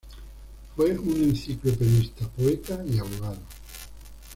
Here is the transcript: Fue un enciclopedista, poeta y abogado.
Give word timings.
Fue 0.75 0.97
un 0.97 1.15
enciclopedista, 1.29 2.27
poeta 2.29 2.83
y 2.89 2.97
abogado. 2.97 3.37